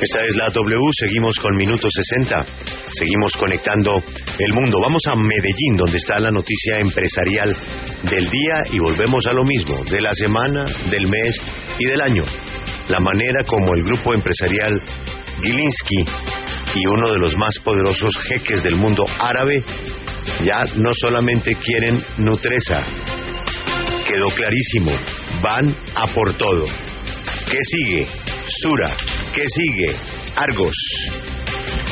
[0.00, 2.44] Esta es la W, seguimos con Minuto 60,
[2.92, 3.92] seguimos conectando
[4.38, 4.76] el mundo.
[4.82, 7.56] Vamos a Medellín, donde está la noticia empresarial
[8.02, 11.40] del día y volvemos a lo mismo, de la semana, del mes
[11.78, 12.24] y del año.
[12.88, 14.70] La manera como el grupo empresarial
[15.42, 16.04] Gilinski
[16.74, 19.64] y uno de los más poderosos jeques del mundo árabe
[20.44, 22.84] ya no solamente quieren Nutresa,
[24.06, 24.92] quedó clarísimo,
[25.42, 26.66] van a por todo.
[27.48, 28.06] ¿Qué sigue?
[28.60, 28.92] Sura.
[29.36, 29.94] ¿Qué sigue?
[30.34, 30.74] Argos.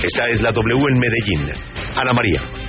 [0.03, 1.51] Esta es la W en Medellín.
[1.95, 2.64] Ana María.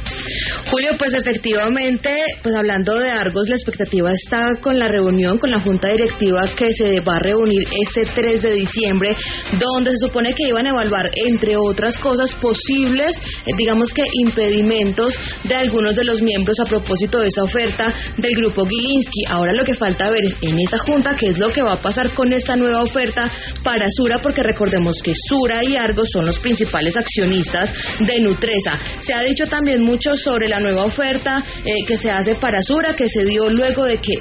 [0.69, 2.11] Julio, pues efectivamente,
[2.41, 6.71] pues hablando de Argos, la expectativa está con la reunión con la Junta Directiva que
[6.71, 9.15] se va a reunir este 3 de diciembre,
[9.59, 13.15] donde se supone que iban a evaluar, entre otras cosas, posibles,
[13.45, 18.33] eh, digamos que impedimentos de algunos de los miembros a propósito de esa oferta del
[18.33, 19.21] grupo Gilinski.
[19.29, 21.81] Ahora lo que falta ver es en esa Junta qué es lo que va a
[21.81, 23.31] pasar con esta nueva oferta
[23.63, 28.79] para Sura, porque recordemos que Sura y Argos son los principales accionistas de Nutresa.
[28.99, 32.57] Se ha dicho también mucho sobre la la nueva oferta eh, que se hace para
[32.61, 34.13] Sura, que se dio luego de que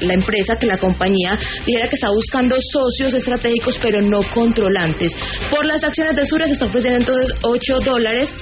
[0.00, 5.12] la empresa, que la compañía dijera que está buscando socios estratégicos pero no controlantes.
[5.50, 8.34] Por las acciones de Sura se está ofreciendo entonces 8 dólares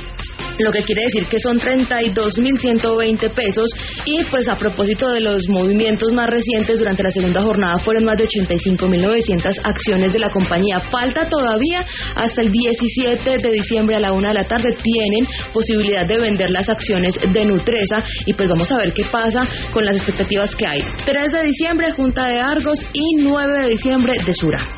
[0.64, 3.70] lo que quiere decir que son 32.120 pesos
[4.04, 8.16] y pues a propósito de los movimientos más recientes durante la segunda jornada fueron más
[8.16, 10.80] de 85.900 acciones de la compañía.
[10.90, 16.06] Falta todavía hasta el 17 de diciembre a la una de la tarde tienen posibilidad
[16.06, 19.40] de vender las acciones de Nutresa y pues vamos a ver qué pasa
[19.72, 20.80] con las expectativas que hay.
[21.04, 24.77] 3 de diciembre Junta de Argos y 9 de diciembre de Sura.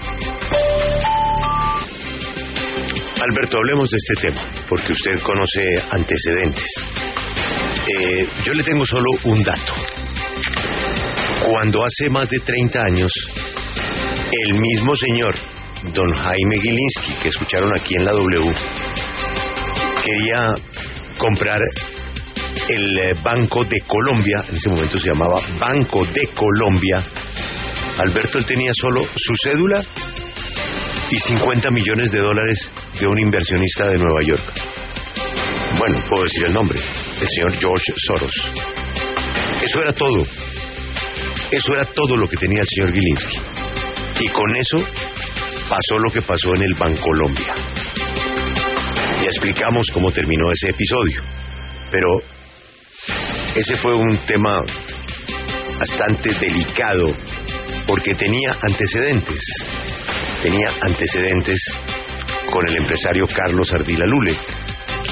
[3.23, 6.73] Alberto, hablemos de este tema, porque usted conoce antecedentes.
[7.87, 9.75] Eh, yo le tengo solo un dato.
[11.45, 13.13] Cuando hace más de 30 años,
[14.49, 15.35] el mismo señor,
[15.93, 18.55] don Jaime Gilinski, que escucharon aquí en la W,
[20.03, 20.55] quería
[21.19, 21.59] comprar
[22.71, 27.05] el eh, Banco de Colombia, en ese momento se llamaba Banco de Colombia.
[27.99, 29.85] Alberto, él tenía solo su cédula
[31.11, 34.45] y 50 millones de dólares de un inversionista de Nueva York.
[35.77, 38.35] Bueno, puedo decir el nombre, el señor George Soros.
[39.63, 40.25] Eso era todo.
[41.51, 43.39] Eso era todo lo que tenía el señor Gilinski.
[44.21, 44.79] Y con eso
[45.69, 47.55] pasó lo que pasó en el Bancolombia.
[49.21, 51.23] Ya explicamos cómo terminó ese episodio.
[51.91, 52.09] Pero
[53.57, 54.63] ese fue un tema
[55.77, 57.07] bastante delicado
[57.87, 59.43] porque tenía antecedentes
[60.43, 61.61] tenía antecedentes
[62.51, 64.37] con el empresario Carlos Ardila Lule,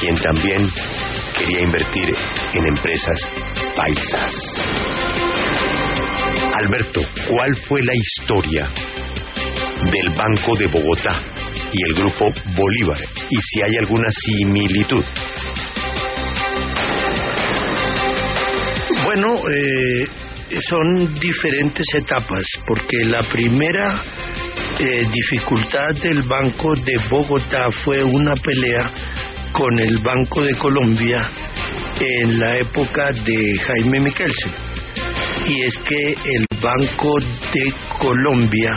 [0.01, 0.69] quien también
[1.37, 2.15] quería invertir
[2.55, 3.29] en empresas
[3.77, 4.33] paisas.
[6.55, 8.69] Alberto, ¿cuál fue la historia
[9.85, 11.21] del Banco de Bogotá
[11.73, 12.25] y el Grupo
[12.57, 12.99] Bolívar?
[13.31, 15.05] Y si hay alguna similitud.
[19.05, 20.09] Bueno, eh,
[20.61, 24.03] son diferentes etapas, porque la primera
[24.81, 28.89] eh, dificultad del Banco de Bogotá fue una pelea
[29.51, 31.29] con el Banco de Colombia
[32.01, 34.53] en la época de Jaime Miquelsen.
[35.47, 37.19] Y es que el Banco
[37.53, 38.71] de Colombia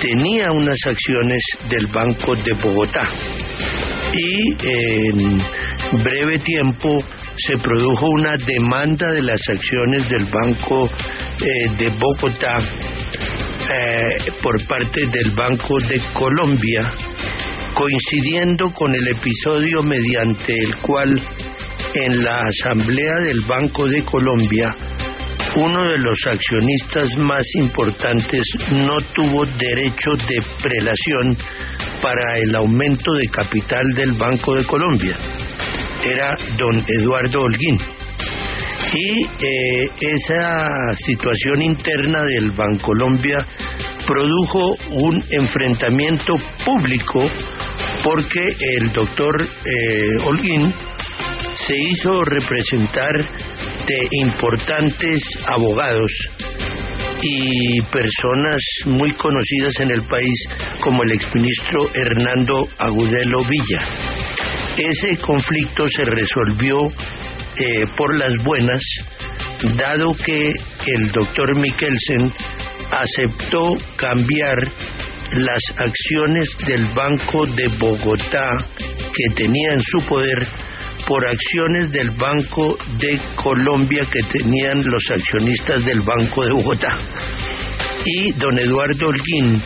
[0.00, 3.06] tenía unas acciones del Banco de Bogotá.
[4.14, 5.38] Y en
[6.02, 6.96] breve tiempo
[7.36, 10.88] se produjo una demanda de las acciones del Banco
[11.42, 12.58] eh, de Bogotá
[13.68, 16.92] eh, por parte del Banco de Colombia,
[17.74, 21.10] coincidiendo con el episodio mediante el cual
[21.94, 24.74] en la Asamblea del Banco de Colombia
[25.56, 31.36] uno de los accionistas más importantes no tuvo derecho de prelación
[32.02, 35.16] para el aumento de capital del Banco de Colombia.
[36.04, 36.28] Era
[36.58, 37.95] don Eduardo Holguín
[38.92, 43.46] y eh, esa situación interna del Bancolombia
[44.06, 47.20] produjo un enfrentamiento público
[48.04, 50.72] porque el doctor eh, Holguín
[51.66, 53.12] se hizo representar
[53.86, 56.12] de importantes abogados
[57.22, 60.48] y personas muy conocidas en el país
[60.80, 63.78] como el exministro Hernando Agudelo Villa.
[64.76, 66.76] Ese conflicto se resolvió
[67.58, 68.82] eh, por las buenas,
[69.76, 70.52] dado que
[70.92, 72.32] el doctor Mikkelsen
[72.90, 74.56] aceptó cambiar
[75.32, 78.48] las acciones del Banco de Bogotá
[78.78, 80.46] que tenía en su poder
[81.06, 86.98] por acciones del Banco de Colombia que tenían los accionistas del Banco de Bogotá.
[88.04, 89.62] Y don Eduardo Holguín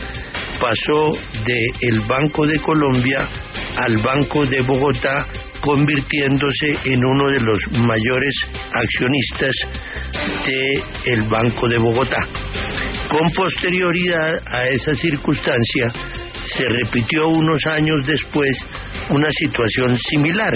[0.59, 1.13] pasó
[1.45, 3.27] de el Banco de Colombia
[3.75, 5.27] al Banco de Bogotá
[5.61, 8.35] convirtiéndose en uno de los mayores
[8.73, 9.55] accionistas
[10.45, 12.17] del el Banco de Bogotá.
[13.09, 15.87] Con posterioridad a esa circunstancia,
[16.45, 18.49] se repitió unos años después
[19.09, 20.53] una situación similar,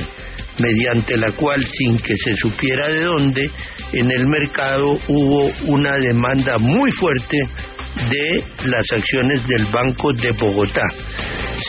[0.59, 3.51] mediante la cual, sin que se supiera de dónde,
[3.93, 7.37] en el mercado hubo una demanda muy fuerte
[8.09, 10.83] de las acciones del Banco de Bogotá.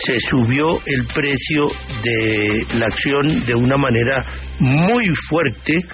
[0.04, 1.68] Se subió el precio
[2.02, 4.24] de la acción de una manera
[4.58, 5.84] muy fuerte,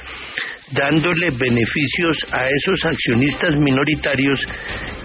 [0.72, 4.40] dándole beneficios a esos accionistas minoritarios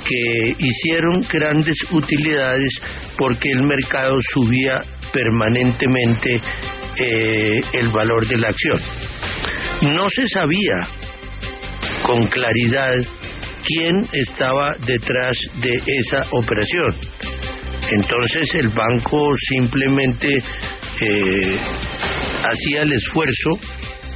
[0.05, 2.73] que hicieron grandes utilidades
[3.17, 6.39] porque el mercado subía permanentemente
[6.97, 8.81] eh, el valor de la acción.
[9.94, 10.75] No se sabía
[12.03, 12.95] con claridad
[13.63, 16.95] quién estaba detrás de esa operación.
[17.91, 20.27] Entonces el banco simplemente
[21.01, 21.57] eh,
[22.43, 23.49] hacía el esfuerzo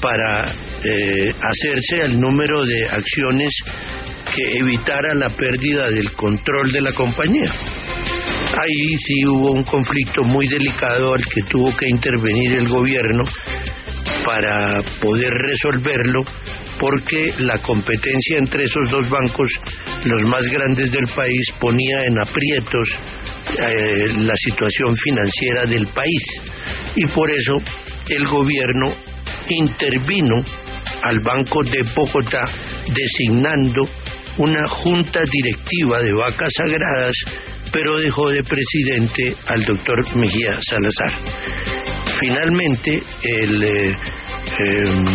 [0.01, 0.45] para
[0.83, 3.53] eh, hacerse al número de acciones
[4.33, 7.51] que evitara la pérdida del control de la compañía.
[8.59, 13.23] Ahí sí hubo un conflicto muy delicado al que tuvo que intervenir el gobierno
[14.25, 16.21] para poder resolverlo
[16.79, 19.51] porque la competencia entre esos dos bancos,
[20.03, 22.89] los más grandes del país, ponía en aprietos
[23.51, 26.23] eh, la situación financiera del país.
[26.95, 27.57] Y por eso
[28.09, 28.93] el gobierno
[29.49, 30.35] intervino
[31.03, 32.41] al Banco de Bogotá
[32.93, 33.83] designando
[34.37, 37.15] una junta directiva de vacas sagradas,
[37.71, 41.13] pero dejó de presidente al doctor Mejía Salazar.
[42.19, 45.05] Finalmente, el eh, em,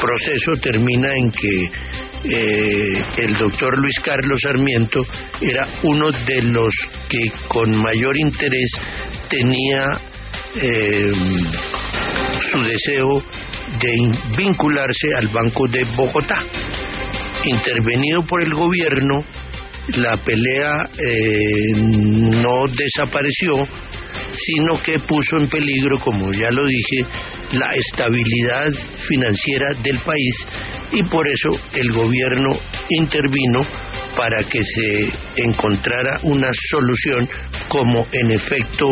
[0.00, 1.87] proceso termina en que
[2.24, 5.00] eh, el doctor Luis Carlos Sarmiento
[5.40, 6.74] era uno de los
[7.08, 8.70] que con mayor interés
[9.28, 9.84] tenía
[10.56, 11.44] em,
[12.50, 13.22] su deseo
[13.80, 13.94] de
[14.36, 16.42] vincularse al Banco de Bogotá.
[17.44, 19.20] Intervenido por el gobierno,
[19.96, 23.52] la pelea eh, no desapareció,
[24.32, 27.06] sino que puso en peligro, como ya lo dije,
[27.52, 28.72] la estabilidad
[29.06, 30.34] financiera del país
[30.92, 32.50] y por eso el gobierno
[32.90, 33.60] intervino
[34.16, 37.28] para que se encontrara una solución
[37.68, 38.86] como en efecto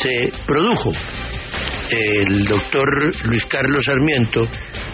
[0.00, 0.92] se produjo.
[1.90, 2.86] El doctor
[3.24, 4.40] Luis Carlos Sarmiento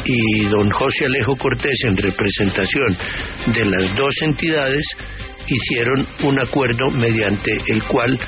[0.05, 2.97] y don José Alejo Cortés en representación
[3.53, 4.85] de las dos entidades
[5.47, 8.19] hicieron un acuerdo mediante el cual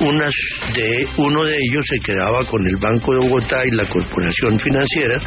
[0.00, 0.34] unas
[0.74, 5.18] de, uno de ellos se quedaba con el Banco de Bogotá y la Corporación Financiera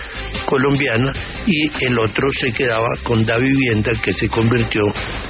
[0.45, 1.11] Colombiana
[1.45, 4.81] y el otro se quedaba con Da Vivienda que se convirtió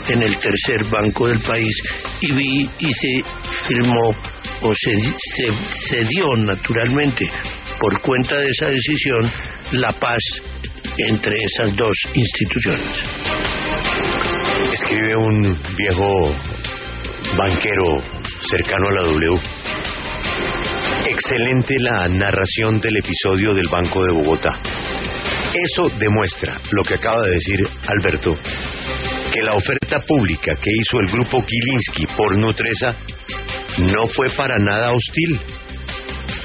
[0.08, 1.76] en el tercer banco del país
[2.22, 3.24] y vi y se
[3.68, 4.16] firmó
[4.62, 5.54] o se, se,
[5.88, 7.26] se dio naturalmente
[7.80, 9.32] por cuenta de esa decisión
[9.72, 10.22] la paz
[10.98, 12.86] entre esas dos instituciones.
[14.74, 16.36] Escribe un viejo
[17.38, 19.42] banquero cercano a la W.
[21.06, 24.60] Excelente la narración del episodio del Banco de Bogotá.
[25.54, 28.38] Eso demuestra lo que acaba de decir Alberto,
[29.34, 32.96] que la oferta pública que hizo el grupo Gilinski por Nutresa
[33.80, 35.40] no fue para nada hostil.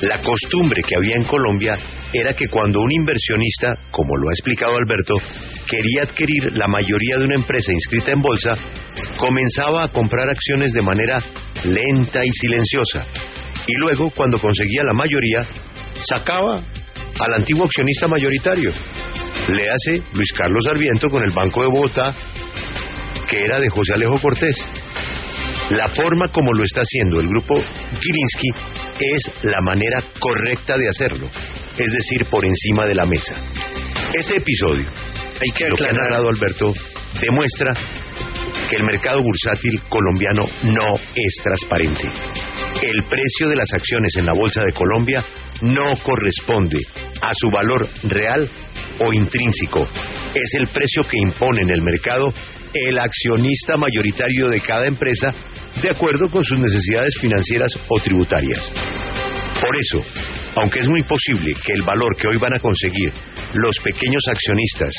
[0.03, 1.79] La costumbre que había en Colombia
[2.13, 5.15] era que cuando un inversionista, como lo ha explicado Alberto,
[5.67, 8.55] quería adquirir la mayoría de una empresa inscrita en bolsa,
[9.17, 11.23] comenzaba a comprar acciones de manera
[11.65, 13.07] lenta y silenciosa.
[13.67, 15.43] Y luego, cuando conseguía la mayoría,
[16.09, 16.63] sacaba
[17.19, 18.71] al antiguo accionista mayoritario.
[19.49, 22.15] Le hace Luis Carlos Sarmiento con el Banco de Bogotá,
[23.29, 24.57] que era de José Alejo Cortés.
[25.71, 28.49] La forma como lo está haciendo el grupo Gilinski
[29.01, 31.29] es la manera correcta de hacerlo,
[31.79, 33.35] es decir, por encima de la mesa.
[34.13, 36.67] Este episodio, Hay que lo que ha aclarar, narrado Alberto,
[37.21, 37.75] demuestra
[38.69, 42.09] que el mercado bursátil colombiano no es transparente.
[42.83, 45.25] El precio de las acciones en la Bolsa de Colombia
[45.63, 46.81] no corresponde
[47.21, 48.49] a su valor real
[49.01, 49.85] o intrínseco.
[50.35, 52.33] Es el precio que impone en el mercado
[52.75, 55.31] el accionista mayoritario de cada empresa
[55.81, 58.73] de acuerdo con sus necesidades financieras o tributarias.
[59.61, 60.05] Por eso,
[60.57, 63.13] aunque es muy posible que el valor que hoy van a conseguir
[63.55, 64.93] los pequeños accionistas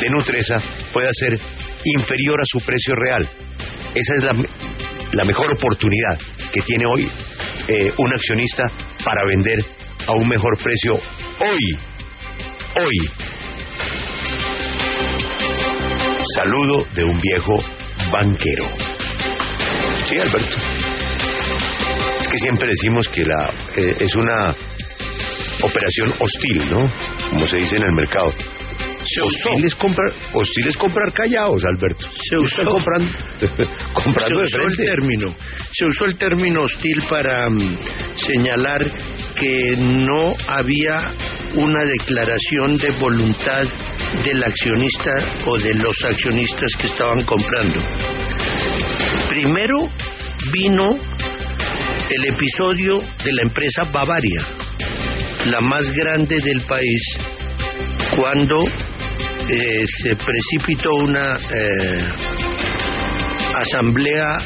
[0.00, 0.56] de Nutresa
[0.92, 1.38] pueda ser
[1.96, 3.28] inferior a su precio real,
[3.94, 4.24] esa es
[5.12, 6.18] la, mejor oportunidad
[6.52, 7.10] que tiene hoy
[7.68, 8.64] eh, un accionista
[9.04, 9.64] para vender
[10.06, 11.78] a un mejor precio hoy.
[12.76, 13.10] Hoy.
[16.34, 17.58] Saludo de un viejo
[18.12, 18.68] banquero.
[20.08, 20.56] Sí, Alberto.
[22.20, 24.54] Es que siempre decimos que la eh, es una
[25.62, 26.92] operación hostil, ¿no?
[27.30, 28.57] Como se dice en el mercado.
[29.10, 32.06] Se hostil es comprar, hostil es comprar callados, Alberto.
[32.28, 32.70] Se usó.
[32.70, 33.12] comprando,
[33.94, 35.34] comprando se usó el término
[35.78, 37.78] se usó el término hostil para mm,
[38.16, 38.90] señalar
[39.36, 40.96] que no había
[41.54, 43.62] una declaración de voluntad
[44.24, 45.12] del accionista
[45.46, 47.80] o de los accionistas que estaban comprando.
[49.28, 49.88] Primero
[50.52, 50.88] vino
[52.10, 54.42] el episodio de la empresa Bavaria,
[55.46, 57.02] la más grande del país,
[58.16, 58.58] cuando
[59.50, 62.08] eh, se precipitó una eh,
[63.56, 64.38] asamblea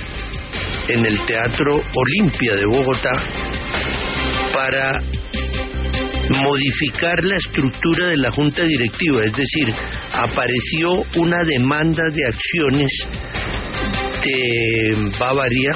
[0.88, 3.10] en el Teatro Olimpia de Bogotá
[4.54, 5.02] para
[6.40, 9.74] modificar la estructura de la junta directiva, es decir,
[10.12, 12.92] apareció una demanda de acciones
[14.24, 15.72] de Bavaria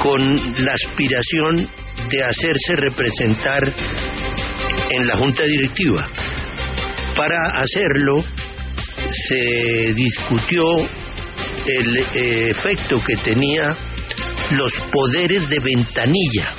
[0.00, 1.68] con la aspiración
[2.10, 3.62] de hacerse representar
[4.90, 6.06] en la junta directiva.
[7.16, 8.22] Para hacerlo
[9.28, 10.62] se discutió
[11.66, 13.74] el eh, efecto que tenía
[14.50, 16.52] los poderes de ventanilla,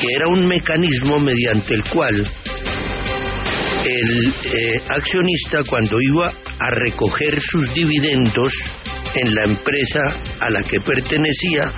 [0.00, 2.14] que era un mecanismo mediante el cual
[3.84, 8.52] el eh, accionista cuando iba a recoger sus dividendos
[9.14, 10.00] en la empresa
[10.40, 11.72] a la que pertenecía,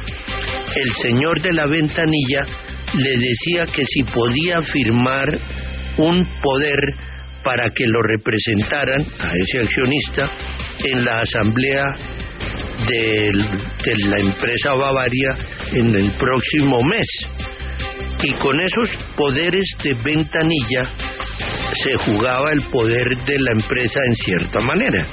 [0.76, 2.46] el señor de la ventanilla
[2.94, 5.38] le decía que si podía firmar
[5.98, 7.05] un poder
[7.46, 10.28] para que lo representaran a ese accionista
[10.82, 11.84] en la asamblea
[12.88, 13.30] de
[14.04, 15.36] la empresa Bavaria
[15.72, 17.06] en el próximo mes.
[18.24, 20.90] Y con esos poderes de ventanilla
[21.72, 25.06] se jugaba el poder de la empresa en cierta manera,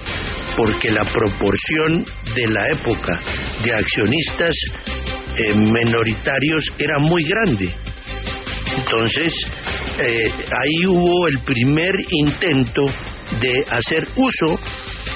[0.58, 3.22] porque la proporción de la época
[3.64, 4.56] de accionistas
[5.38, 7.76] eh, minoritarios era muy grande.
[8.76, 9.34] Entonces,
[10.00, 12.86] eh, ahí hubo el primer intento
[13.40, 14.60] de hacer uso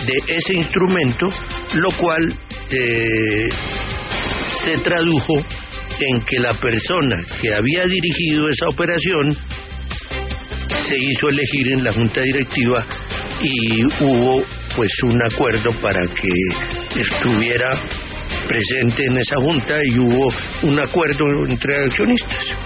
[0.05, 1.27] de ese instrumento,
[1.73, 2.27] lo cual
[2.69, 3.49] eh,
[4.63, 5.33] se tradujo
[5.99, 9.35] en que la persona que había dirigido esa operación
[10.87, 12.85] se hizo elegir en la junta directiva
[13.41, 14.43] y hubo
[14.75, 17.77] pues un acuerdo para que estuviera
[18.47, 20.29] presente en esa junta y hubo
[20.63, 22.57] un acuerdo entre accionistas.